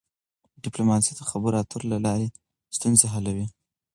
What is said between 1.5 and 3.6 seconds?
اترو له لارې ستونزې حلوي.